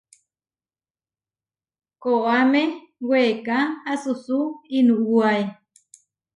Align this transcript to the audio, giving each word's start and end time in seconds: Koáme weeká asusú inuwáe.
Koáme 2.01 2.63
weeká 3.09 3.59
asusú 3.91 4.39
inuwáe. 4.77 5.41